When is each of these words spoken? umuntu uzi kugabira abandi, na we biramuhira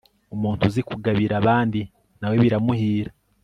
umuntu 0.35 0.61
uzi 0.69 0.81
kugabira 0.89 1.33
abandi, 1.41 1.79
na 2.19 2.27
we 2.31 2.35
biramuhira 2.43 3.11